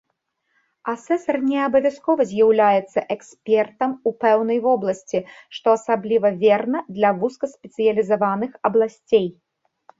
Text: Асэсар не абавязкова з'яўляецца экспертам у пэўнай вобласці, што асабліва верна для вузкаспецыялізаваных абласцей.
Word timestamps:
Асэсар 0.93 1.37
не 1.49 1.57
абавязкова 1.65 2.21
з'яўляецца 2.31 2.99
экспертам 3.17 3.91
у 4.11 4.15
пэўнай 4.25 4.59
вобласці, 4.65 5.19
што 5.59 5.67
асабліва 5.81 6.35
верна 6.45 6.79
для 6.99 7.09
вузкаспецыялізаваных 7.23 8.51
абласцей. 8.71 9.27